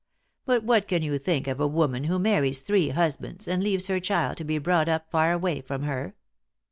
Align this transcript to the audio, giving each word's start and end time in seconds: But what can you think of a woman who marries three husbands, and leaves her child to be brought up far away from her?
But 0.47 0.63
what 0.63 0.87
can 0.87 1.03
you 1.03 1.19
think 1.19 1.45
of 1.45 1.59
a 1.59 1.67
woman 1.67 2.05
who 2.05 2.17
marries 2.17 2.61
three 2.63 2.89
husbands, 2.89 3.47
and 3.47 3.61
leaves 3.63 3.85
her 3.85 3.99
child 3.99 4.37
to 4.37 4.43
be 4.43 4.57
brought 4.57 4.89
up 4.89 5.11
far 5.11 5.31
away 5.31 5.61
from 5.61 5.83
her? 5.83 6.15